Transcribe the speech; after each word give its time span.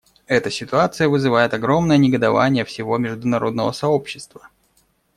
Эта 0.25 0.49
ситуация 0.49 1.07
вызывает 1.09 1.53
огромное 1.53 1.95
негодование 1.97 2.65
всего 2.65 2.97
международного 2.97 3.71
сообщества. 3.71 4.47